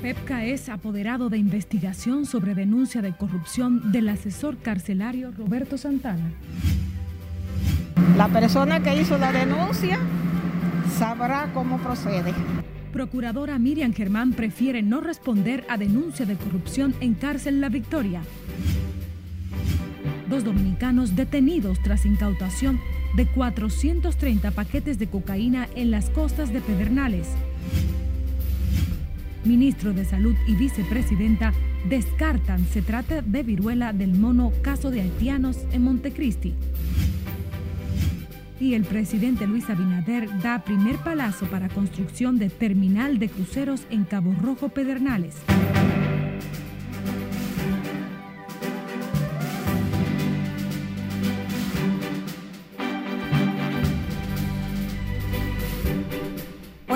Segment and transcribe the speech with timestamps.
[0.00, 6.32] PEPCA es apoderado de investigación sobre denuncia de corrupción del asesor carcelario Roberto Santana.
[8.16, 9.98] La persona que hizo la denuncia
[10.98, 12.32] sabrá cómo procede.
[12.94, 18.22] Procuradora Miriam Germán prefiere no responder a denuncia de corrupción en cárcel La Victoria.
[20.30, 22.80] Dos dominicanos detenidos tras incautación
[23.16, 27.28] de 430 paquetes de cocaína en las costas de Pedernales.
[29.44, 31.52] Ministro de Salud y vicepresidenta
[31.88, 36.54] descartan se trata de viruela del mono caso de haitianos en Montecristi.
[38.60, 44.04] Y el presidente Luis Abinader da primer palazo para construcción de terminal de cruceros en
[44.04, 45.36] Cabo Rojo Pedernales.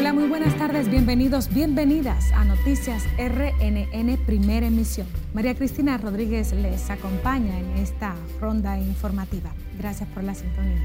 [0.05, 5.07] Hola, muy buenas tardes, bienvenidos, bienvenidas a Noticias RNN Primera Emisión.
[5.33, 9.55] María Cristina Rodríguez les acompaña en esta ronda informativa.
[9.79, 10.83] Gracias por la sintonía.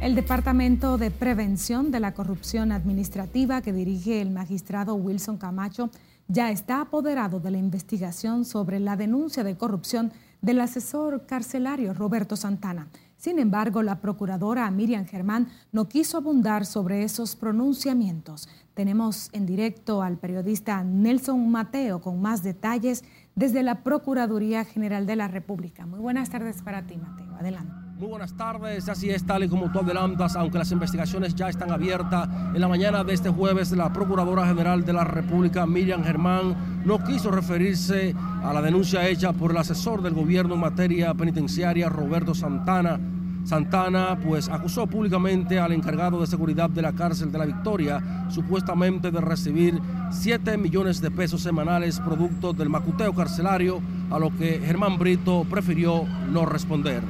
[0.00, 5.90] El Departamento de Prevención de la Corrupción Administrativa que dirige el magistrado Wilson Camacho
[6.26, 10.12] ya está apoderado de la investigación sobre la denuncia de corrupción
[10.42, 12.88] del asesor carcelario Roberto Santana.
[13.16, 18.48] Sin embargo, la procuradora Miriam Germán no quiso abundar sobre esos pronunciamientos.
[18.74, 25.16] Tenemos en directo al periodista Nelson Mateo con más detalles desde la Procuraduría General de
[25.16, 25.86] la República.
[25.86, 27.34] Muy buenas tardes para ti, Mateo.
[27.36, 27.85] Adelante.
[27.98, 31.72] Muy buenas tardes, así es tal y como tú adelantas, aunque las investigaciones ya están
[31.72, 32.28] abiertas.
[32.52, 37.02] En la mañana de este jueves, la Procuradora General de la República, Miriam Germán, no
[37.02, 42.34] quiso referirse a la denuncia hecha por el asesor del gobierno en materia penitenciaria, Roberto
[42.34, 43.00] Santana.
[43.44, 49.10] Santana pues acusó públicamente al encargado de seguridad de la cárcel de la Victoria supuestamente
[49.10, 49.80] de recibir
[50.10, 53.80] 7 millones de pesos semanales producto del macuteo carcelario,
[54.10, 57.02] a lo que Germán Brito prefirió no responder.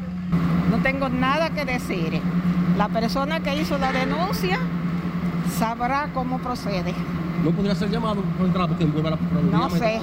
[0.77, 2.21] No tengo nada que decir.
[2.77, 4.59] La persona que hizo la denuncia
[5.59, 6.95] sabrá cómo procede.
[7.43, 9.17] ¿No podría ser llamado por entrar porque envuelve la
[9.51, 10.01] No sé.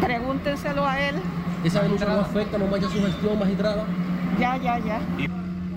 [0.00, 1.16] Pregúntenselo a él.
[1.62, 3.84] ¿Esa denuncia no afecta, no mancha su gestión, magistrada?
[4.40, 5.00] Ya, ya, ya.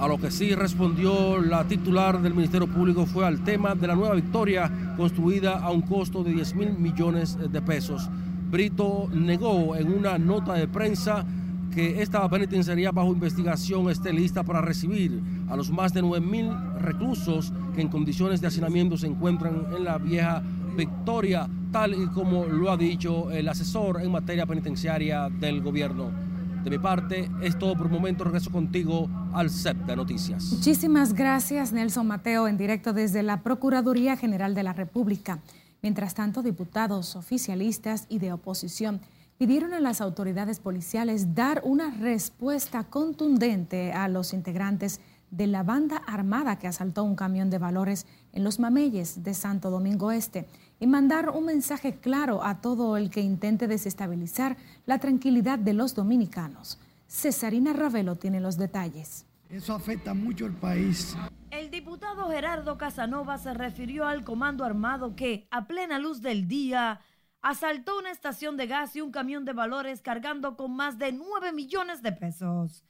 [0.02, 3.94] A lo que sí respondió la titular del Ministerio Público fue al tema de la
[3.94, 8.10] nueva victoria construida a un costo de 10 mil millones de pesos.
[8.50, 11.24] Brito negó en una nota de prensa
[11.72, 16.50] que esta penitenciaría bajo investigación esté lista para recibir a los más de 9 mil
[16.80, 20.42] reclusos que en condiciones de hacinamiento se encuentran en la vieja
[20.76, 26.31] Victoria, tal y como lo ha dicho el asesor en materia penitenciaria del gobierno.
[26.64, 28.24] De mi parte, es todo por el momento.
[28.24, 30.44] Regreso contigo al de Noticias.
[30.52, 35.40] Muchísimas gracias, Nelson Mateo, en directo desde la Procuraduría General de la República.
[35.82, 39.02] Mientras tanto, diputados, oficialistas y de oposición
[39.40, 45.00] pidieron a las autoridades policiales dar una respuesta contundente a los integrantes
[45.32, 49.72] de la banda armada que asaltó un camión de valores en los Mameyes de Santo
[49.72, 50.46] Domingo Este
[50.82, 55.94] y mandar un mensaje claro a todo el que intente desestabilizar la tranquilidad de los
[55.94, 56.80] dominicanos.
[57.08, 59.28] Cesarina Ravelo tiene los detalles.
[59.48, 61.16] Eso afecta mucho al país.
[61.52, 67.02] El diputado Gerardo Casanova se refirió al comando armado que, a plena luz del día,
[67.44, 71.54] asaltó una estación de gas y un camión de valores cargando con más de 9
[71.54, 72.84] millones de pesos.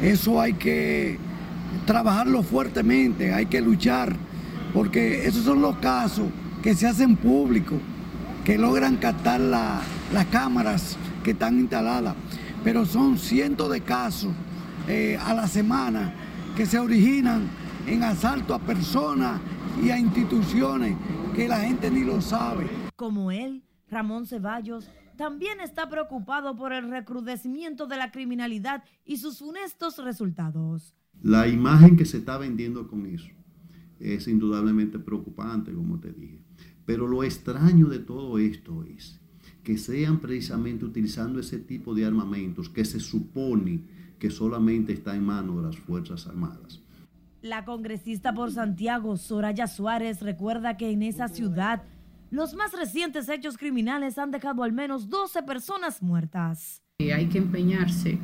[0.00, 1.18] Eso hay que
[1.84, 4.16] trabajarlo fuertemente, hay que luchar,
[4.72, 6.26] porque esos son los casos
[6.62, 7.78] que se hacen públicos,
[8.44, 12.14] que logran captar las cámaras que están instaladas,
[12.62, 14.32] pero son cientos de casos
[14.88, 16.14] eh, a la semana
[16.56, 17.48] que se originan
[17.86, 19.40] en asalto a personas
[19.82, 20.96] y a instituciones
[21.34, 22.68] que la gente ni lo sabe.
[22.94, 29.38] Como él, Ramón Ceballos, también está preocupado por el recrudecimiento de la criminalidad y sus
[29.38, 30.94] funestos resultados.
[31.22, 33.30] La imagen que se está vendiendo con eso
[33.98, 36.41] es indudablemente preocupante, como te dije.
[36.84, 39.20] Pero lo extraño de todo esto es
[39.62, 43.80] que sean precisamente utilizando ese tipo de armamentos que se supone
[44.18, 46.80] que solamente está en manos de las Fuerzas Armadas.
[47.42, 51.82] La congresista por Santiago, Soraya Suárez, recuerda que en esa ciudad
[52.30, 56.82] los más recientes hechos criminales han dejado al menos 12 personas muertas.
[57.00, 58.18] Hay que empeñarse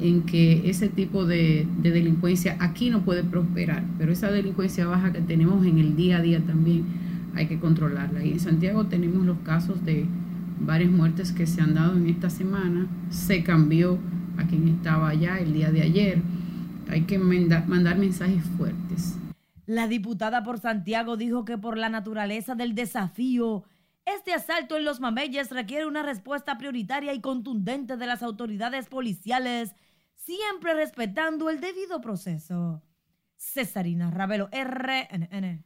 [0.00, 5.12] en que ese tipo de, de, delincuencia aquí no puede prosperar, pero esa delincuencia baja
[5.12, 6.84] que tenemos en el día a día también
[7.34, 8.24] hay que controlarla.
[8.24, 10.06] Y en Santiago tenemos los casos de
[10.60, 12.86] varias muertes que se han dado en esta semana.
[13.10, 13.98] Se cambió
[14.38, 16.22] a quien estaba allá el día de ayer.
[16.88, 19.16] hay que mandar mensajes fuertes.
[19.66, 23.64] La diputada por Santiago dijo que por la naturaleza del desafío,
[24.04, 29.74] este asalto en los mameyes requiere una respuesta prioritaria y contundente de las autoridades policiales,
[30.16, 32.82] siempre respetando el debido proceso.
[33.36, 35.64] Cesarina Ravelo, RNN.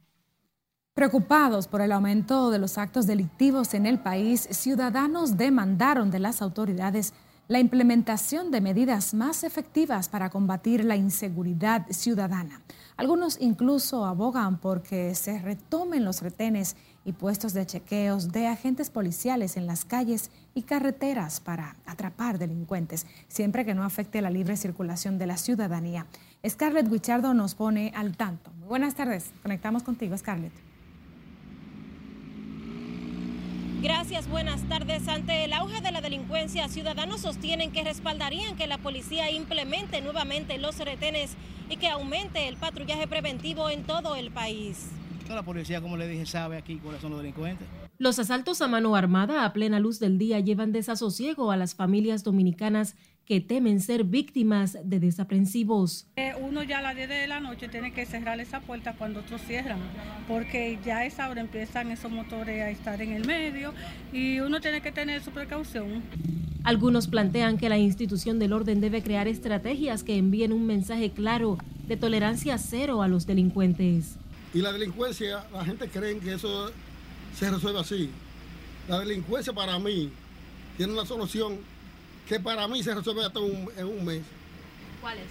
[0.97, 6.41] Preocupados por el aumento de los actos delictivos en el país, ciudadanos demandaron de las
[6.41, 7.13] autoridades
[7.47, 12.61] la implementación de medidas más efectivas para combatir la inseguridad ciudadana.
[12.95, 19.55] Algunos incluso abogan porque se retomen los retenes y puestos de chequeos de agentes policiales
[19.55, 25.19] en las calles y carreteras para atrapar delincuentes, siempre que no afecte la libre circulación
[25.19, 26.07] de la ciudadanía.
[26.43, 28.49] Scarlett Guichardo nos pone al tanto.
[28.67, 29.29] Buenas tardes.
[29.43, 30.66] Conectamos contigo, Scarlett.
[33.81, 35.07] Gracias, buenas tardes.
[35.07, 40.57] Ante el auge de la delincuencia, ciudadanos sostienen que respaldarían que la policía implemente nuevamente
[40.57, 41.35] los retenes
[41.69, 44.87] y que aumente el patrullaje preventivo en todo el país.
[45.29, 47.67] La policía, como le dije, sabe aquí cuáles son los delincuentes.
[47.99, 52.23] Los asaltos a mano armada a plena luz del día llevan desasosiego a las familias
[52.23, 52.95] dominicanas
[53.25, 56.05] que temen ser víctimas de desaprensivos.
[56.15, 59.21] Eh, uno ya a las 10 de la noche tiene que cerrar esa puerta cuando
[59.21, 59.79] otros cierran,
[60.27, 63.73] porque ya a esa hora empiezan esos motores a estar en el medio
[64.13, 66.03] y uno tiene que tener su precaución.
[66.63, 71.57] Algunos plantean que la institución del orden debe crear estrategias que envíen un mensaje claro
[71.87, 74.17] de tolerancia cero a los delincuentes.
[74.53, 76.71] Y la delincuencia, la gente cree que eso
[77.37, 78.09] se resuelve así.
[78.87, 80.11] La delincuencia para mí
[80.75, 81.59] tiene una solución
[82.27, 84.23] que para mí se resuelve hasta en un mes.
[85.01, 85.25] ¿Cuál es?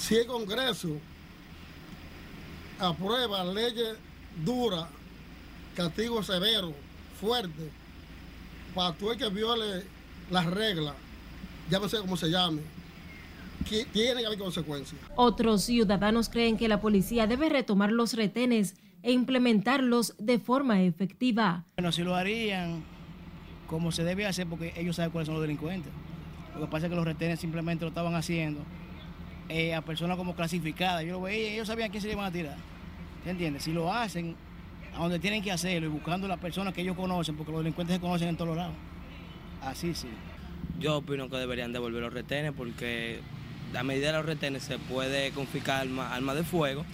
[0.00, 0.96] Si el Congreso
[2.78, 3.96] aprueba leyes
[4.44, 4.86] duras,
[5.74, 6.74] castigo severo,
[7.20, 7.70] fuerte,
[8.74, 9.84] para todo el que viole
[10.30, 10.94] las reglas,
[11.70, 12.62] ya no sé cómo se llame,
[13.68, 15.00] que tiene que haber consecuencias.
[15.14, 18.74] Otros ciudadanos creen que la policía debe retomar los retenes
[19.06, 21.64] e implementarlos de forma efectiva.
[21.76, 22.82] Bueno, si lo harían
[23.68, 25.92] como se debe hacer porque ellos saben cuáles son los delincuentes.
[26.54, 28.62] Lo que pasa es que los retenes simplemente lo estaban haciendo
[29.48, 31.04] eh, a personas como clasificadas.
[31.04, 32.56] Yo lo veía, ellos sabían a quién se le iban a tirar.
[33.22, 33.60] ¿Se entiende?
[33.60, 34.34] Si lo hacen
[34.92, 37.94] a donde tienen que hacerlo y buscando las personas que ellos conocen, porque los delincuentes
[37.94, 38.74] se conocen en todos lados.
[39.62, 40.08] Así sí.
[40.80, 43.20] Yo opino que deberían devolver los retenes porque
[43.72, 46.84] a medida de los retenes se puede confiscar armas arma de fuego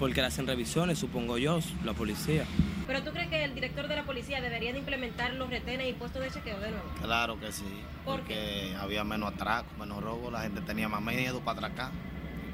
[0.00, 2.46] porque le hacen revisiones, supongo yo, la policía.
[2.86, 5.92] ¿Pero tú crees que el director de la policía debería de implementar los retenes y
[5.92, 6.86] puestos de chequeo de nuevo?
[7.02, 7.66] Claro que sí,
[8.06, 11.92] porque había menos atraco, menos robo, la gente tenía más miedo para atracar.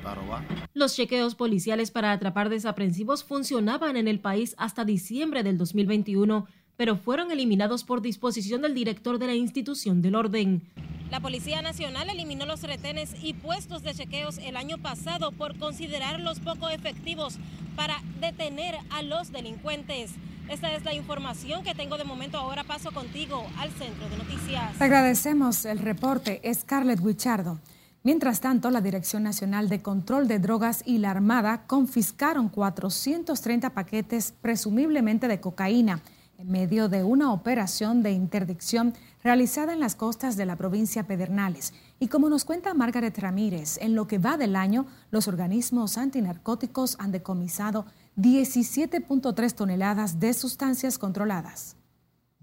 [0.02, 0.42] Para robar.
[0.74, 6.96] Los chequeos policiales para atrapar desaprensivos funcionaban en el país hasta diciembre del 2021, pero
[6.96, 10.62] fueron eliminados por disposición del director de la institución del orden.
[11.10, 16.40] La Policía Nacional eliminó los retenes y puestos de chequeos el año pasado por considerarlos
[16.40, 17.38] poco efectivos
[17.76, 20.10] para detener a los delincuentes.
[20.48, 22.38] Esta es la información que tengo de momento.
[22.38, 24.80] Ahora paso contigo al centro de noticias.
[24.80, 27.60] agradecemos el reporte, Scarlett Wichardo.
[28.02, 34.34] Mientras tanto, la Dirección Nacional de Control de Drogas y la Armada confiscaron 430 paquetes
[34.40, 36.02] presumiblemente de cocaína
[36.38, 38.94] en medio de una operación de interdicción
[39.26, 41.74] realizada en las costas de la provincia Pedernales.
[41.98, 46.96] Y como nos cuenta Margaret Ramírez, en lo que va del año, los organismos antinarcóticos
[47.00, 47.86] han decomisado
[48.16, 51.76] 17.3 toneladas de sustancias controladas.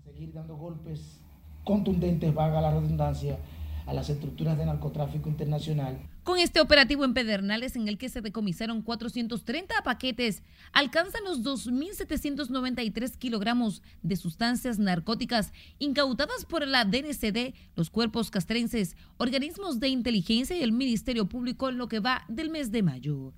[0.03, 1.21] Seguir dando golpes
[1.63, 3.39] contundentes, vaga la redundancia,
[3.85, 8.21] a las estructuras de narcotráfico internacional con este operativo en Pedernales en el que se
[8.21, 17.89] decomisaron 430 paquetes, alcanzan los 2.793 kilogramos de sustancias narcóticas incautadas por la DNCD, los
[17.89, 22.71] cuerpos castrenses, organismos de inteligencia y el Ministerio Público en lo que va del mes
[22.71, 23.33] de mayo.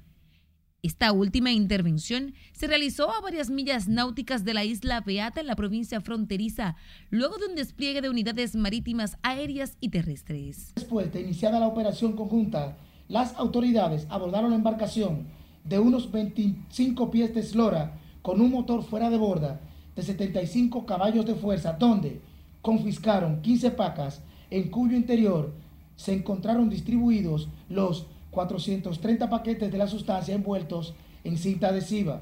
[0.85, 5.55] Esta última intervención se realizó a varias millas náuticas de la isla Beata en la
[5.55, 6.75] provincia fronteriza,
[7.09, 10.73] luego de un despliegue de unidades marítimas, aéreas y terrestres.
[10.75, 12.77] Después de iniciada la operación conjunta,
[13.07, 15.25] las autoridades abordaron la embarcación
[15.63, 19.61] de unos 25 pies de eslora con un motor fuera de borda
[19.95, 22.21] de 75 caballos de fuerza, donde
[22.61, 25.51] confiscaron 15 pacas en cuyo interior
[25.95, 32.21] se encontraron distribuidos los 430 paquetes de la sustancia envueltos en cinta adhesiva.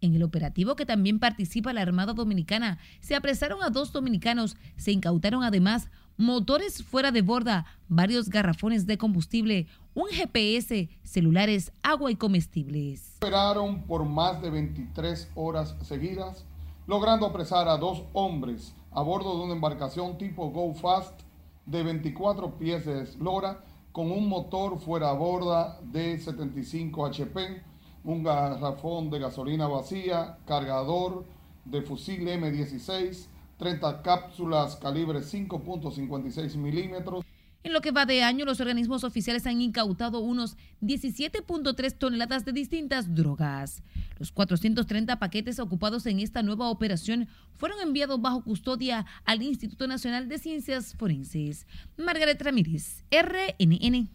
[0.00, 4.92] En el operativo que también participa la Armada Dominicana, se apresaron a dos dominicanos, se
[4.92, 12.16] incautaron además motores fuera de borda, varios garrafones de combustible, un GPS, celulares, agua y
[12.16, 13.16] comestibles.
[13.18, 16.44] Operaron por más de 23 horas seguidas,
[16.86, 21.20] logrando apresar a dos hombres a bordo de una embarcación tipo Go Fast
[21.66, 27.62] de 24 pies de eslora con un motor fuera borda de 75 HP,
[28.04, 31.24] un garrafón de gasolina vacía, cargador
[31.64, 33.26] de fusil M16,
[33.58, 37.24] 30 cápsulas calibre 5.56 milímetros.
[37.70, 42.50] En lo que va de año, los organismos oficiales han incautado unos 17.3 toneladas de
[42.50, 43.84] distintas drogas.
[44.18, 50.28] Los 430 paquetes ocupados en esta nueva operación fueron enviados bajo custodia al Instituto Nacional
[50.28, 51.68] de Ciencias Forenses.
[51.96, 54.08] Margaret Ramírez, RNN.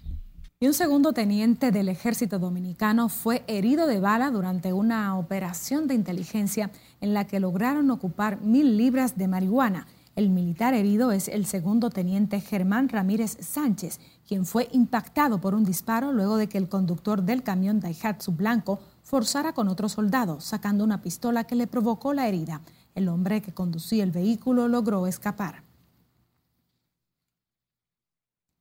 [0.60, 5.96] Y un segundo teniente del ejército dominicano fue herido de bala durante una operación de
[5.96, 9.88] inteligencia en la que lograron ocupar mil libras de marihuana.
[10.16, 15.66] El militar herido es el segundo teniente Germán Ramírez Sánchez, quien fue impactado por un
[15.66, 20.86] disparo luego de que el conductor del camión Daihatsu blanco forzara con otro soldado, sacando
[20.86, 22.62] una pistola que le provocó la herida.
[22.96, 25.64] El hombre que conducía el vehículo logró escapar.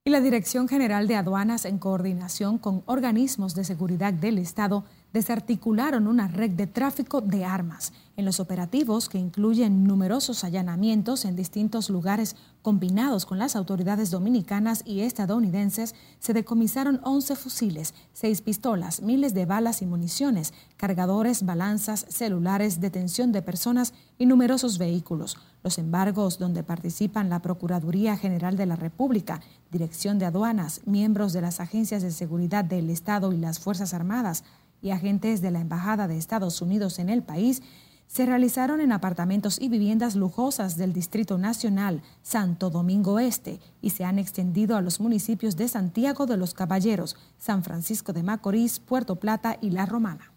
[0.04, 4.84] Y la Dirección General de Aduanas, en coordinación con organismos de seguridad del Estado,
[5.14, 7.92] desarticularon una red de tráfico de armas.
[8.16, 14.82] En los operativos, que incluyen numerosos allanamientos en distintos lugares combinados con las autoridades dominicanas
[14.84, 22.06] y estadounidenses, se decomisaron 11 fusiles, 6 pistolas, miles de balas y municiones, cargadores, balanzas,
[22.08, 25.36] celulares, detención de personas y numerosos vehículos.
[25.62, 29.40] Los embargos donde participan la Procuraduría General de la República,
[29.70, 34.44] Dirección de Aduanas, miembros de las agencias de seguridad del Estado y las Fuerzas Armadas,
[34.84, 37.62] y agentes de la Embajada de Estados Unidos en el país
[38.06, 44.04] se realizaron en apartamentos y viviendas lujosas del Distrito Nacional Santo Domingo Este y se
[44.04, 49.16] han extendido a los municipios de Santiago de los Caballeros, San Francisco de Macorís, Puerto
[49.16, 50.32] Plata y La Romana.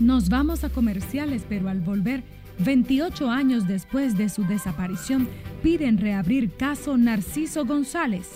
[0.00, 2.24] Nos vamos a comerciales, pero al volver,
[2.58, 5.28] 28 años después de su desaparición,
[5.62, 8.26] piden reabrir caso Narciso González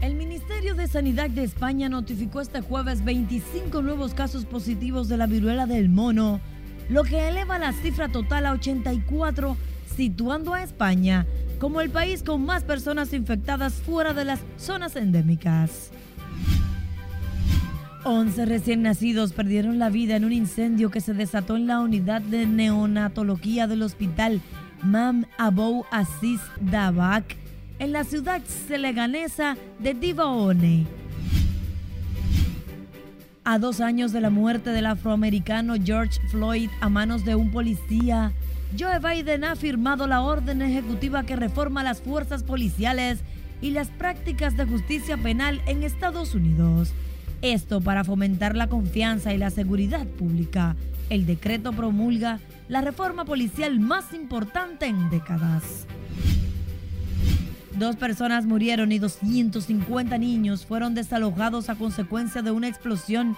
[0.00, 5.26] El Ministerio de Sanidad de España notificó este jueves 25 nuevos casos positivos de la
[5.26, 6.40] viruela del mono,
[6.88, 9.56] lo que eleva la cifra total a 84,
[9.96, 11.26] situando a España
[11.58, 15.90] como el país con más personas infectadas fuera de las zonas endémicas.
[18.08, 22.22] 11 recién nacidos perdieron la vida en un incendio que se desató en la unidad
[22.22, 24.40] de neonatología del hospital
[24.80, 27.36] Mam Abou Aziz Dabak
[27.80, 30.86] en la ciudad seleganesa de Divaone.
[33.42, 38.30] A dos años de la muerte del afroamericano George Floyd a manos de un policía,
[38.78, 43.18] Joe Biden ha firmado la orden ejecutiva que reforma las fuerzas policiales
[43.60, 46.94] y las prácticas de justicia penal en Estados Unidos.
[47.52, 50.74] Esto para fomentar la confianza y la seguridad pública.
[51.10, 55.86] El decreto promulga la reforma policial más importante en décadas.
[57.78, 63.36] Dos personas murieron y 250 niños fueron desalojados a consecuencia de una explosión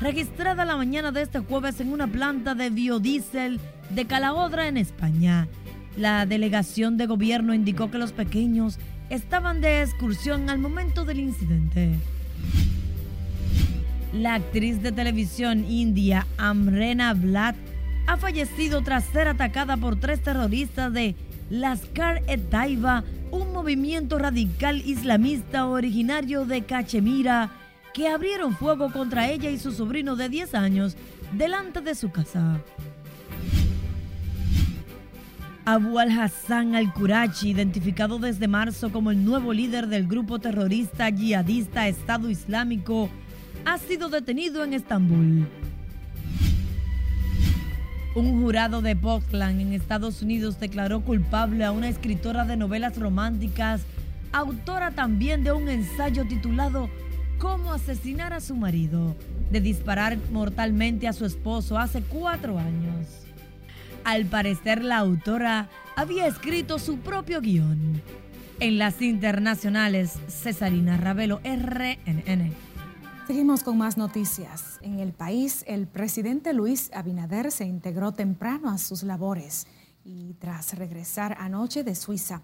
[0.00, 5.48] registrada la mañana de este jueves en una planta de biodiesel de Calahorra en España.
[5.98, 8.78] La delegación de gobierno indicó que los pequeños
[9.10, 11.98] estaban de excursión al momento del incidente.
[14.12, 17.54] La actriz de televisión india Amrena Blat
[18.08, 21.14] ha fallecido tras ser atacada por tres terroristas de
[21.48, 27.50] Laskar-e-Taiba, un movimiento radical islamista originario de Cachemira,
[27.94, 30.96] que abrieron fuego contra ella y su sobrino de 10 años
[31.32, 32.60] delante de su casa.
[35.64, 42.28] Abu al-Hassan al-Kurachi, identificado desde marzo como el nuevo líder del grupo terrorista yihadista Estado
[42.28, 43.08] Islámico,
[43.64, 45.48] ha sido detenido en Estambul.
[48.14, 53.82] Un jurado de Portland en Estados Unidos declaró culpable a una escritora de novelas románticas,
[54.32, 56.90] autora también de un ensayo titulado
[57.38, 59.16] cómo asesinar a su marido
[59.50, 63.06] de disparar mortalmente a su esposo hace cuatro años.
[64.04, 68.02] Al parecer la autora había escrito su propio guion.
[68.58, 72.69] En las internacionales, Cesarina Ravelo, RNN.
[73.30, 74.80] Seguimos con más noticias.
[74.82, 79.68] En el país, el presidente Luis Abinader se integró temprano a sus labores
[80.04, 82.42] y tras regresar anoche de Suiza,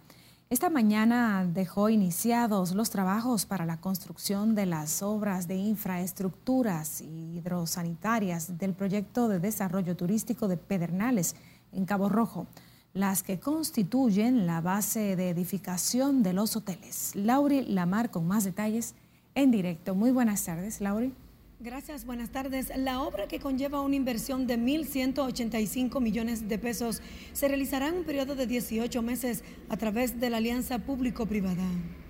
[0.48, 8.56] esta mañana dejó iniciados los trabajos para la construcción de las obras de infraestructuras hidrosanitarias
[8.56, 11.34] del proyecto de desarrollo turístico de Pedernales
[11.72, 12.46] en Cabo Rojo,
[12.92, 17.10] las que constituyen la base de edificación de los hoteles.
[17.16, 18.94] Lauri Lamar con más detalles
[19.36, 19.94] en directo.
[19.94, 21.12] Muy buenas tardes, Lauri.
[21.60, 22.70] Gracias, buenas tardes.
[22.76, 27.00] La obra que conlleva una inversión de 1.185 millones de pesos
[27.32, 31.64] se realizará en un periodo de 18 meses a través de la alianza público-privada.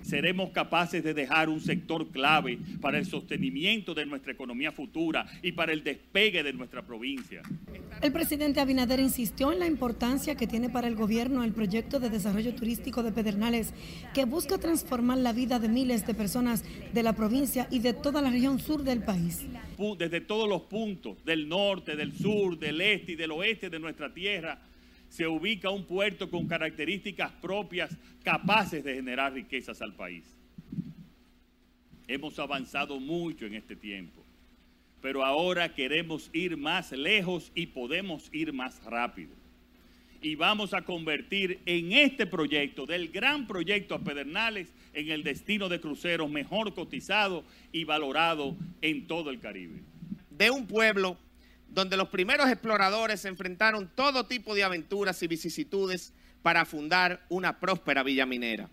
[0.07, 5.51] Seremos capaces de dejar un sector clave para el sostenimiento de nuestra economía futura y
[5.51, 7.41] para el despegue de nuestra provincia.
[8.01, 12.09] El presidente Abinader insistió en la importancia que tiene para el gobierno el proyecto de
[12.09, 13.73] desarrollo turístico de Pedernales,
[14.13, 18.21] que busca transformar la vida de miles de personas de la provincia y de toda
[18.21, 19.45] la región sur del país.
[19.97, 24.13] Desde todos los puntos del norte, del sur, del este y del oeste de nuestra
[24.13, 24.57] tierra,
[25.09, 30.35] se ubica un puerto con características propias capaces de generar riquezas al país.
[32.07, 34.27] Hemos avanzado mucho en este tiempo
[35.01, 39.35] pero ahora queremos ir más lejos y podemos ir más rápido.
[40.21, 45.69] Y vamos a convertir en este proyecto, del gran proyecto a Pedernales, en el destino
[45.69, 49.83] de cruceros mejor cotizado y valorado en todo el Caribe.
[50.31, 51.17] De un pueblo
[51.69, 58.03] donde los primeros exploradores enfrentaron todo tipo de aventuras y vicisitudes para fundar una próspera
[58.03, 58.69] villa minera.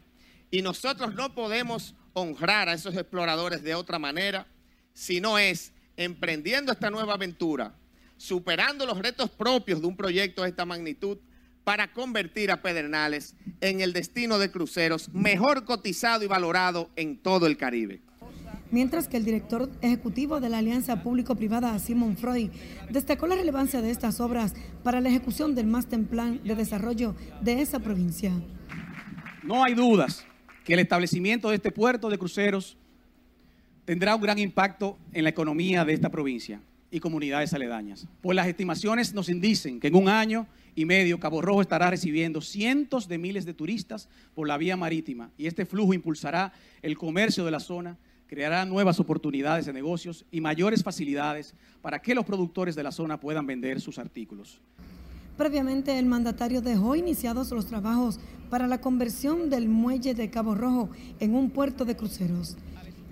[0.51, 4.47] Y nosotros no podemos honrar a esos exploradores de otra manera
[4.93, 7.75] si no es emprendiendo esta nueva aventura,
[8.17, 11.19] superando los retos propios de un proyecto de esta magnitud
[11.65, 17.47] para convertir a Pedernales en el destino de cruceros mejor cotizado y valorado en todo
[17.47, 18.03] el Caribe.
[18.75, 22.51] Mientras que el director ejecutivo de la Alianza Público-Privada, Simon Freud,
[22.91, 27.63] destacó la relevancia de estas obras para la ejecución del Master Plan de Desarrollo de
[27.63, 28.33] esa provincia.
[29.45, 30.27] No hay dudas
[30.65, 32.77] que el establecimiento de este puerto de cruceros
[33.85, 36.61] tendrá un gran impacto en la economía de esta provincia
[36.91, 38.09] y comunidades aledañas.
[38.23, 42.41] Pues las estimaciones nos indicen que en un año y medio Cabo Rojo estará recibiendo
[42.41, 47.45] cientos de miles de turistas por la vía marítima y este flujo impulsará el comercio
[47.45, 52.75] de la zona, creará nuevas oportunidades de negocios y mayores facilidades para que los productores
[52.75, 54.61] de la zona puedan vender sus artículos.
[55.37, 60.91] Previamente, el mandatario dejó iniciados los trabajos para la conversión del muelle de Cabo Rojo
[61.19, 62.57] en un puerto de cruceros.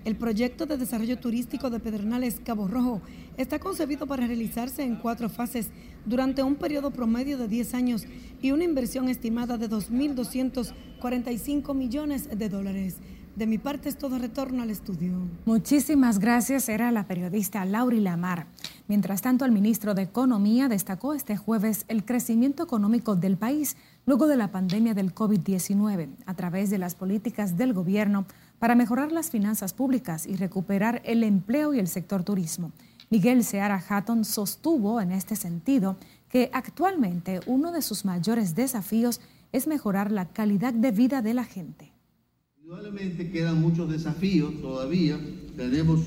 [0.05, 3.01] El proyecto de desarrollo turístico de Pedernales Cabo Rojo
[3.37, 5.69] está concebido para realizarse en cuatro fases
[6.05, 8.05] durante un periodo promedio de 10 años
[8.41, 12.97] y una inversión estimada de 2.245 millones de dólares.
[13.35, 15.13] De mi parte es todo retorno al estudio.
[15.45, 18.45] Muchísimas gracias, era la periodista Lauri Lamar.
[18.87, 24.27] Mientras tanto, el ministro de Economía destacó este jueves el crecimiento económico del país luego
[24.27, 28.25] de la pandemia del COVID-19 a través de las políticas del gobierno
[28.59, 32.71] para mejorar las finanzas públicas y recuperar el empleo y el sector turismo.
[33.09, 35.97] Miguel Seara Hatton sostuvo en este sentido
[36.29, 41.45] que actualmente uno de sus mayores desafíos es mejorar la calidad de vida de la
[41.45, 41.92] gente.
[42.63, 45.19] Indudablemente quedan muchos desafíos todavía.
[45.57, 45.99] Tenemos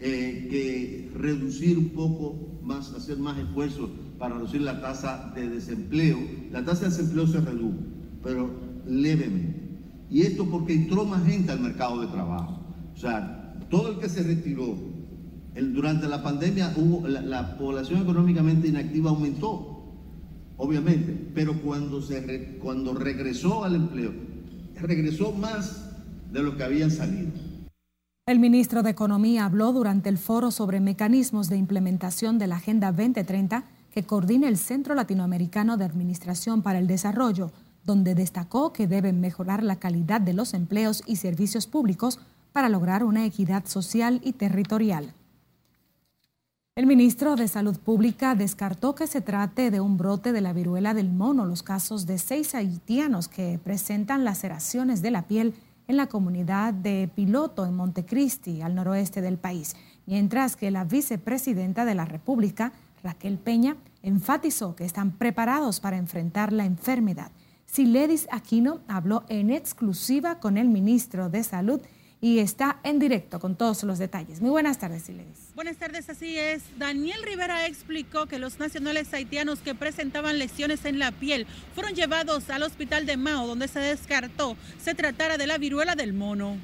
[0.00, 6.18] eh, que reducir un poco más, hacer más esfuerzos para reducir la tasa de desempleo.
[6.52, 7.78] La tasa de desempleo se redujo,
[8.22, 8.50] pero
[8.86, 9.54] levemente.
[10.10, 12.60] Y esto porque entró más gente al mercado de trabajo.
[12.94, 14.76] O sea, todo el que se retiró
[15.72, 19.86] durante la pandemia, hubo, la, población económicamente inactiva aumentó,
[20.58, 24.28] obviamente, pero cuando, se cuando regresó al empleo,
[24.80, 25.90] regresó más
[26.32, 27.30] de lo que habían salido.
[28.26, 32.92] El ministro de Economía habló durante el foro sobre mecanismos de implementación de la Agenda
[32.92, 37.50] 2030 que coordina el Centro Latinoamericano de Administración para el Desarrollo
[37.88, 42.20] donde destacó que deben mejorar la calidad de los empleos y servicios públicos
[42.52, 45.14] para lograr una equidad social y territorial.
[46.78, 50.94] El ministro de Salud Pública descartó que se trate de un brote de la viruela
[50.94, 55.54] del mono, los casos de seis haitianos que presentan laceraciones de la piel
[55.88, 59.74] en la comunidad de Piloto, en Montecristi, al noroeste del país,
[60.06, 66.52] mientras que la vicepresidenta de la República, Raquel Peña, enfatizó que están preparados para enfrentar
[66.52, 67.32] la enfermedad.
[67.66, 71.80] Siledis Aquino habló en exclusiva con el ministro de Salud
[72.20, 74.40] y está en directo con todos los detalles.
[74.40, 75.52] Muy buenas tardes, Siledis.
[75.54, 76.62] Buenas tardes, así es.
[76.78, 82.50] Daniel Rivera explicó que los nacionales haitianos que presentaban lesiones en la piel fueron llevados
[82.50, 86.56] al hospital de Mao, donde se descartó se tratara de la viruela del mono.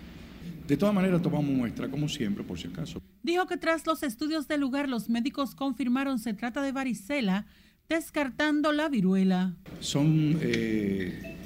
[0.66, 3.02] De todas maneras, tomamos muestra, como siempre, por si acaso.
[3.22, 7.46] Dijo que tras los estudios del lugar, los médicos confirmaron se trata de varicela,
[7.88, 9.54] descartando la viruela.
[9.80, 11.36] Son eh,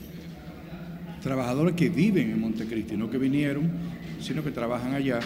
[1.21, 3.71] trabajadores que viven en Montecristi, no que vinieron,
[4.21, 5.21] sino que trabajan allá.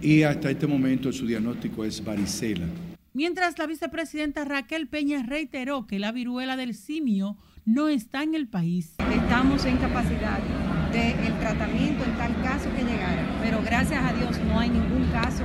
[0.00, 2.66] Y hasta este momento su diagnóstico es varicela.
[3.12, 8.46] Mientras la vicepresidenta Raquel Peña reiteró que la viruela del simio no está en el
[8.46, 8.94] país.
[9.10, 10.38] Estamos en capacidad
[10.92, 15.44] del tratamiento en tal caso que llegara, pero gracias a Dios no hay ningún caso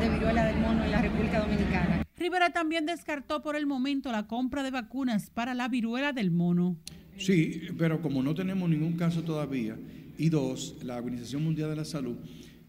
[0.00, 2.04] de viruela del mono en la República Dominicana.
[2.16, 6.76] Rivera también descartó por el momento la compra de vacunas para la viruela del mono.
[7.16, 9.76] Sí, pero como no tenemos ningún caso todavía,
[10.18, 12.16] y dos, la Organización Mundial de la Salud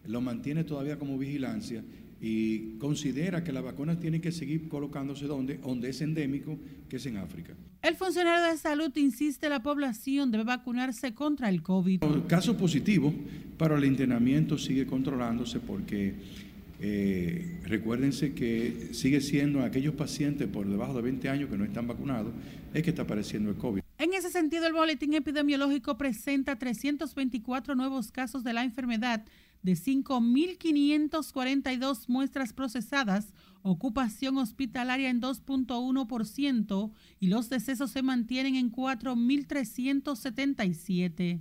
[0.05, 1.83] lo mantiene todavía como vigilancia
[2.21, 6.57] y considera que las vacunas tienen que seguir colocándose donde, donde es endémico,
[6.87, 7.53] que es en África.
[7.81, 12.01] El funcionario de salud insiste la población debe vacunarse contra el COVID.
[12.27, 13.13] Caso positivo,
[13.57, 16.15] pero el internamiento sigue controlándose porque
[16.81, 21.87] eh, recuérdense que sigue siendo aquellos pacientes por debajo de 20 años que no están
[21.87, 22.33] vacunados,
[22.73, 23.78] es que está apareciendo el COVID.
[24.29, 29.25] Ese sentido, el boletín epidemiológico presenta 324 nuevos casos de la enfermedad
[29.63, 41.39] de 5.542 muestras procesadas, ocupación hospitalaria en 2.1% y los decesos se mantienen en 4.377.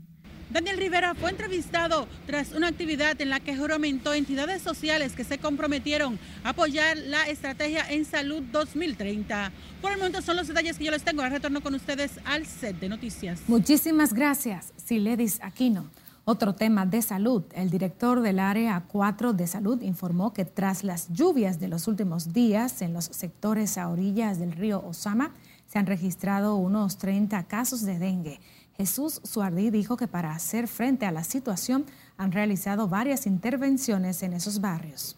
[0.50, 5.36] Daniel Rivera fue entrevistado tras una actividad en la que juramentó entidades sociales que se
[5.36, 9.52] comprometieron a apoyar la estrategia en salud 2030.
[9.82, 11.20] Por el momento son los detalles que yo les tengo.
[11.20, 13.40] Ahora retorno con ustedes al set de noticias.
[13.46, 15.90] Muchísimas gracias, Siledis Aquino.
[16.24, 17.44] Otro tema de salud.
[17.54, 22.32] El director del área 4 de salud informó que tras las lluvias de los últimos
[22.32, 25.34] días en los sectores a orillas del río Osama,
[25.66, 28.40] se han registrado unos 30 casos de dengue.
[28.80, 31.84] Jesús Suardí dijo que para hacer frente a la situación
[32.16, 35.16] han realizado varias intervenciones en esos barrios.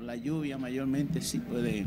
[0.00, 1.86] La lluvia mayormente sí puede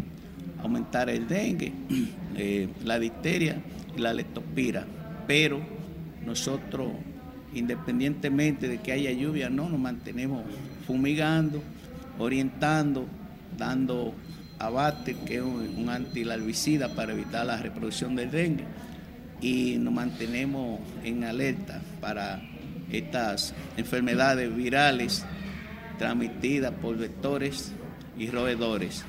[0.64, 1.74] aumentar el dengue,
[2.38, 3.62] eh, la difteria
[3.98, 4.86] y la leptospira,
[5.28, 5.60] pero
[6.26, 6.94] nosotros,
[7.54, 10.46] independientemente de que haya lluvia, no nos mantenemos
[10.88, 11.62] fumigando,
[12.18, 13.08] orientando,
[13.58, 14.14] dando
[14.58, 18.64] abate, que es un, un antilarvicida para evitar la reproducción del dengue
[19.42, 22.42] y nos mantenemos en alerta para
[22.92, 25.26] estas enfermedades virales
[25.98, 27.72] transmitidas por vectores
[28.18, 29.06] y roedores.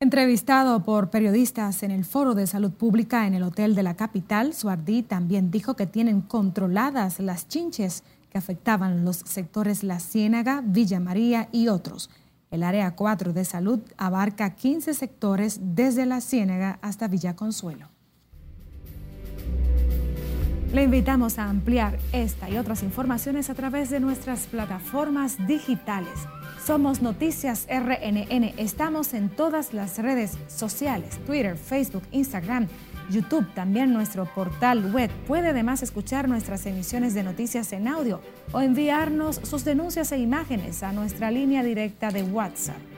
[0.00, 4.52] Entrevistado por periodistas en el Foro de Salud Pública en el Hotel de la Capital,
[4.52, 10.98] Suardí también dijo que tienen controladas las chinches que afectaban los sectores La Ciénaga, Villa
[10.98, 12.10] María y otros.
[12.50, 17.88] El área 4 de salud abarca 15 sectores desde La Ciénaga hasta Villa Consuelo.
[20.72, 26.14] Le invitamos a ampliar esta y otras informaciones a través de nuestras plataformas digitales.
[26.64, 28.54] Somos Noticias RNN.
[28.56, 32.68] Estamos en todas las redes sociales, Twitter, Facebook, Instagram,
[33.10, 35.10] YouTube, también nuestro portal web.
[35.26, 40.82] Puede además escuchar nuestras emisiones de noticias en audio o enviarnos sus denuncias e imágenes
[40.82, 42.91] a nuestra línea directa de WhatsApp.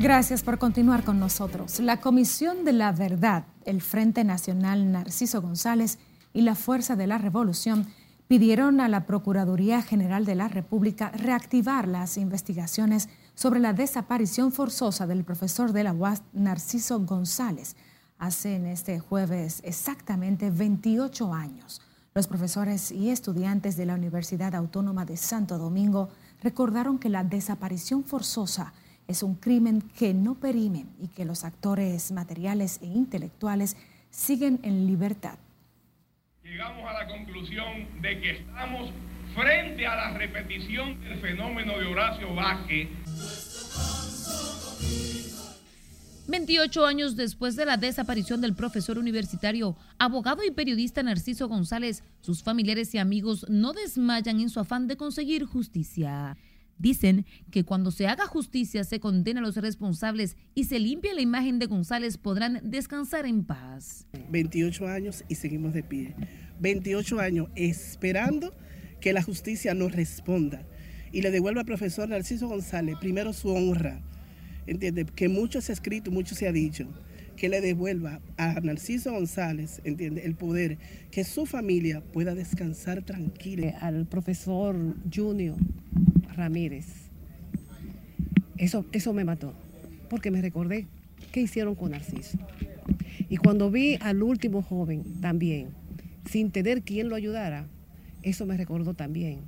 [0.00, 1.78] Gracias por continuar con nosotros.
[1.78, 5.98] La Comisión de la Verdad, el Frente Nacional Narciso González
[6.32, 7.86] y la Fuerza de la Revolución
[8.26, 15.06] pidieron a la Procuraduría General de la República reactivar las investigaciones sobre la desaparición forzosa
[15.06, 17.76] del profesor de la UAS Narciso González.
[18.18, 21.82] Hace en este jueves exactamente 28 años.
[22.14, 26.08] Los profesores y estudiantes de la Universidad Autónoma de Santo Domingo
[26.42, 28.72] recordaron que la desaparición forzosa
[29.10, 33.76] es un crimen que no perime y que los actores materiales e intelectuales
[34.10, 35.36] siguen en libertad.
[36.44, 38.90] Llegamos a la conclusión de que estamos
[39.34, 42.88] frente a la repetición del fenómeno de Horacio Vázquez
[46.28, 52.44] 28 años después de la desaparición del profesor universitario, abogado y periodista Narciso González, sus
[52.44, 56.36] familiares y amigos no desmayan en su afán de conseguir justicia.
[56.80, 61.20] Dicen que cuando se haga justicia se condena a los responsables y se limpia la
[61.20, 64.06] imagen de González podrán descansar en paz.
[64.30, 66.14] 28 años y seguimos de pie.
[66.60, 68.54] 28 años esperando
[68.98, 70.66] que la justicia nos responda
[71.12, 74.00] y le devuelva al profesor Narciso González primero su honra.
[74.66, 76.88] Entiende que mucho se ha escrito, mucho se ha dicho
[77.36, 80.78] que le devuelva a Narciso González, entiende, el poder,
[81.10, 83.78] que su familia pueda descansar tranquila.
[83.80, 85.56] Al profesor Junior
[86.34, 86.86] Ramírez,
[88.56, 89.54] eso, eso me mató,
[90.08, 90.86] porque me recordé
[91.32, 92.38] qué hicieron con Narciso.
[93.28, 95.68] Y cuando vi al último joven también,
[96.28, 97.66] sin tener quien lo ayudara,
[98.22, 99.40] eso me recordó también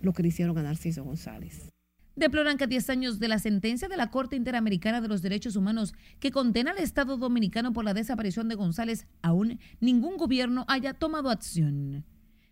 [0.00, 1.70] lo que le hicieron a Narciso González.
[2.18, 5.54] Deploran que a 10 años de la sentencia de la Corte Interamericana de los Derechos
[5.54, 10.94] Humanos que condena al Estado Dominicano por la desaparición de González, aún ningún gobierno haya
[10.94, 12.04] tomado acción.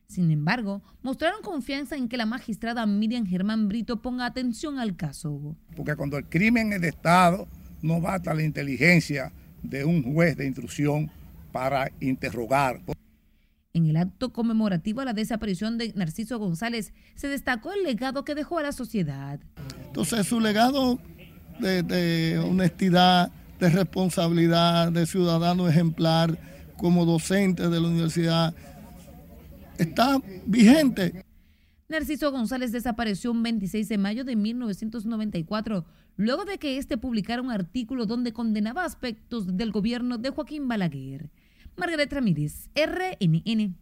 [0.08, 5.56] Sin embargo, mostraron confianza en que la magistrada Miriam Germán Brito ponga atención al caso.
[5.74, 7.48] Porque cuando el crimen es de Estado,
[7.82, 11.10] no basta la inteligencia de un juez de instrucción
[11.52, 12.80] para interrogar.
[13.72, 18.34] En el acto conmemorativo a la desaparición de Narciso González se destacó el legado que
[18.34, 19.40] dejó a la sociedad.
[19.86, 20.98] Entonces su legado
[21.58, 26.38] de, de honestidad, de responsabilidad, de ciudadano ejemplar
[26.76, 28.54] como docente de la universidad
[29.78, 31.24] está vigente.
[31.88, 35.84] Narciso González desapareció un 26 de mayo de 1994,
[36.16, 41.30] luego de que éste publicara un artículo donde condenaba aspectos del gobierno de Joaquín Balaguer.
[41.76, 43.76] Margaret Ramírez, RNN.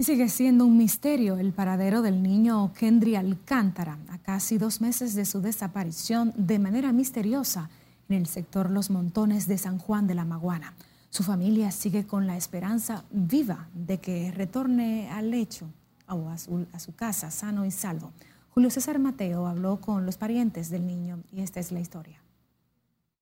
[0.00, 5.24] Sigue siendo un misterio el paradero del niño Kendry Alcántara, a casi dos meses de
[5.24, 7.68] su desaparición de manera misteriosa
[8.08, 10.74] en el sector Los Montones de San Juan de la Maguana.
[11.10, 15.66] Su familia sigue con la esperanza viva de que retorne al lecho
[16.06, 18.12] o a su, a su casa sano y salvo.
[18.50, 22.20] Julio César Mateo habló con los parientes del niño y esta es la historia.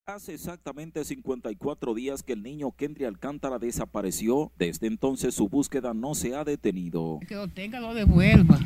[0.07, 4.53] Hace exactamente 54 días que el niño Kendry Alcántara desapareció.
[4.57, 7.19] Desde entonces su búsqueda no se ha detenido.
[7.27, 8.59] Que lo tenga, lo devuelva.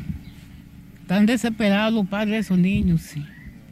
[1.01, 3.25] Están desesperados los padres de esos niños, sí.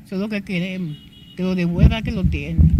[0.03, 0.97] Eso es lo que queremos.
[1.37, 2.78] Que lo devuelva que lo tiene.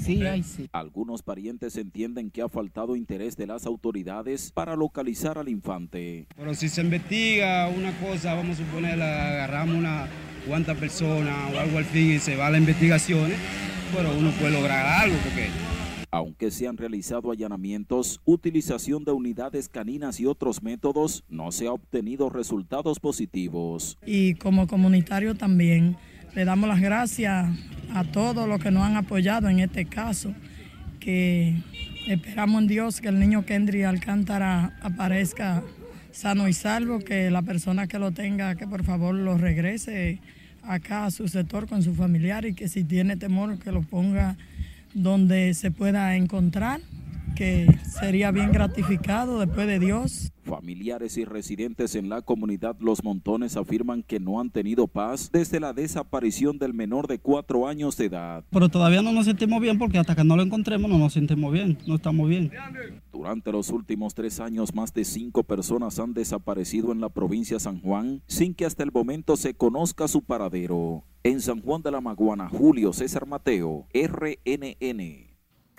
[0.00, 0.68] Sí, ay, sí.
[0.72, 6.26] Algunos parientes entienden que ha faltado interés de las autoridades para localizar al infante.
[6.36, 10.08] Pero si se investiga una cosa, vamos a suponer, agarramos una
[10.46, 13.36] cuanta persona o algo al fin y se va a las investigaciones,
[13.94, 15.48] pero uno puede lograr algo porque
[16.12, 21.72] aunque se han realizado allanamientos, utilización de unidades caninas y otros métodos, no se ha
[21.72, 23.96] obtenido resultados positivos.
[24.04, 25.96] Y como comunitario también
[26.34, 27.48] le damos las gracias
[27.92, 30.32] a todos los que nos han apoyado en este caso,
[31.00, 31.56] que
[32.06, 35.62] esperamos en Dios que el niño Kendry Alcántara aparezca
[36.12, 40.20] sano y salvo, que la persona que lo tenga, que por favor lo regrese
[40.62, 44.36] acá a su sector con su familiar y que si tiene temor que lo ponga
[44.94, 46.80] donde se pueda encontrar,
[47.40, 47.66] que
[47.98, 50.30] sería bien gratificado después de Dios.
[50.44, 55.58] Familiares y residentes en la comunidad Los Montones afirman que no han tenido paz desde
[55.58, 58.44] la desaparición del menor de cuatro años de edad.
[58.50, 61.50] Pero todavía no nos sentimos bien porque hasta que no lo encontremos no nos sentimos
[61.50, 62.50] bien, no estamos bien.
[63.10, 67.60] Durante los últimos tres años, más de cinco personas han desaparecido en la provincia de
[67.60, 71.04] San Juan sin que hasta el momento se conozca su paradero.
[71.22, 75.29] En San Juan de la Maguana, Julio César Mateo, RNN.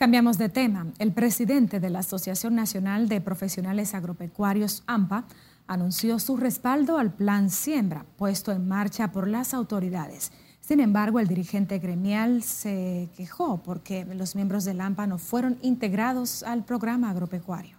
[0.02, 0.88] Cambiamos de tema.
[0.98, 5.26] El presidente de la Asociación Nacional de Profesionales Agropecuarios, AMPA,
[5.68, 10.32] anunció su respaldo al plan Siembra, puesto en marcha por las autoridades.
[10.60, 16.42] Sin embargo, el dirigente gremial se quejó porque los miembros del AMPA no fueron integrados
[16.42, 17.78] al programa agropecuario.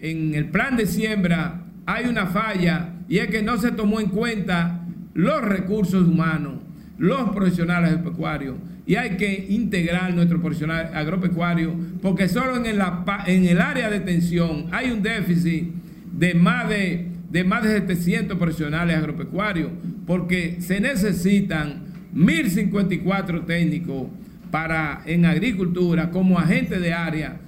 [0.00, 4.10] En el plan de siembra hay una falla y es que no se tomó en
[4.10, 6.60] cuenta los recursos humanos,
[6.98, 8.56] los profesionales agropecuarios
[8.86, 14.90] y hay que integrar nuestro profesional agropecuario porque solo en el, área de tensión hay
[14.90, 15.72] un déficit
[16.12, 19.70] de más de, de más de 700 profesionales agropecuarios
[20.06, 24.08] porque se necesitan 1054 técnicos
[24.50, 27.40] para en agricultura como agente de área.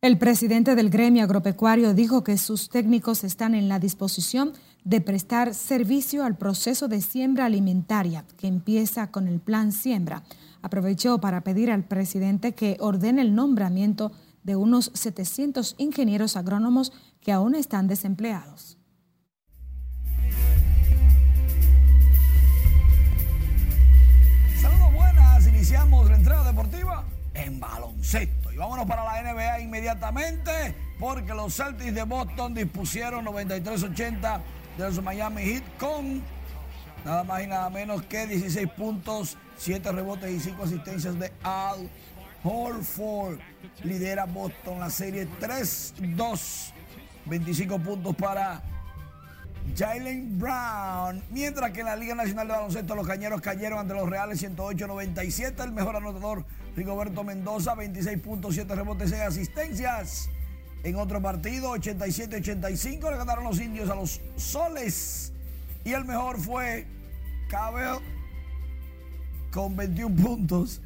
[0.00, 4.52] El presidente del gremio agropecuario dijo que sus técnicos están en la disposición
[5.00, 10.22] prestar servicio al proceso de siembra alimentaria que empieza con el plan siembra.
[10.60, 17.32] Aprovechó para pedir al presidente que ordene el nombramiento de unos 700 ingenieros agrónomos que
[17.32, 18.78] aún están desempleados.
[24.60, 28.52] Saludos buenas, iniciamos entrega deportiva en baloncesto.
[28.52, 34.40] Y vámonos para la NBA inmediatamente porque los Celtics de Boston dispusieron 93-80
[34.78, 36.22] de los Miami Heat con
[37.04, 41.90] nada más y nada menos que 16 puntos, 7 rebotes y 5 asistencias de Al
[42.44, 43.40] Horford.
[43.82, 46.72] Lidera Boston la serie 3-2.
[47.26, 48.62] 25 puntos para
[49.76, 51.20] Jalen Brown.
[51.30, 55.64] Mientras que en la Liga Nacional de Baloncesto los cañeros cayeron ante los Reales 108-97.
[55.64, 56.44] El mejor anotador
[56.76, 60.30] Rigoberto Mendoza, 26 puntos, 7 rebotes, 6 asistencias.
[60.84, 65.32] En otro partido, 87-85, le ganaron los indios a los Soles.
[65.84, 66.86] Y el mejor fue
[67.48, 67.98] Cabell
[69.52, 70.80] con 21 puntos.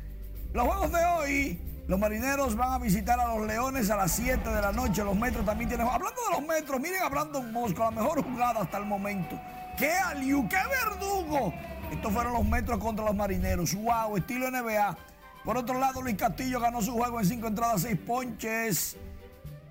[0.53, 4.49] Los juegos de hoy, los marineros van a visitar a los Leones a las 7
[4.49, 5.03] de la noche.
[5.03, 5.87] Los metros también tienen.
[5.87, 9.41] Hablando de los metros, miren a Brandon Moss con la mejor jugada hasta el momento.
[9.79, 10.47] ¡Qué aliu!
[10.49, 11.55] ¡Qué verdugo!
[11.91, 13.75] Estos fueron los metros contra los marineros.
[13.75, 14.17] ¡Wow!
[14.17, 14.97] Estilo NBA.
[15.45, 18.97] Por otro lado, Luis Castillo ganó su juego en 5 entradas, 6 ponches.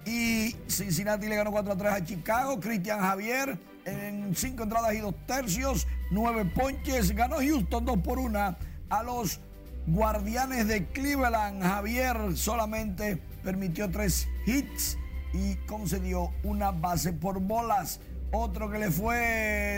[0.05, 2.59] Y Cincinnati le ganó 4 a 3 a Chicago.
[2.59, 7.15] Cristian Javier en 5 entradas y 2 tercios, 9 ponches.
[7.15, 8.55] Ganó Houston 2 por 1
[8.89, 9.39] a los
[9.87, 11.63] Guardianes de Cleveland.
[11.63, 14.97] Javier solamente permitió 3 hits
[15.33, 17.99] y concedió una base por bolas.
[18.31, 19.17] Otro que le fue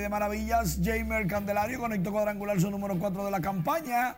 [0.01, 4.15] de maravillas, Jamer Candelario, conectó cuadrangular su número 4 de la campaña.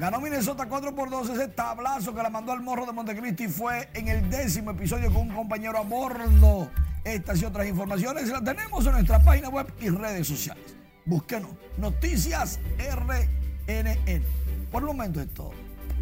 [0.00, 1.28] Ganó Minnesota 4 por 2.
[1.28, 5.28] Ese tablazo que la mandó al morro de Montecristi fue en el décimo episodio con
[5.28, 6.70] un compañero a bordo.
[7.04, 10.64] Estas y otras informaciones las tenemos en nuestra página web y redes sociales.
[11.04, 11.50] Búsquenos.
[11.76, 14.22] Noticias RNN.
[14.72, 15.52] Por el momento es todo.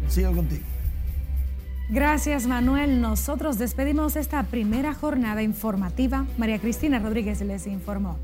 [0.07, 0.63] Sigo contigo.
[1.89, 3.01] Gracias, Manuel.
[3.01, 6.25] Nosotros despedimos esta primera jornada informativa.
[6.37, 8.17] María Cristina Rodríguez les informó.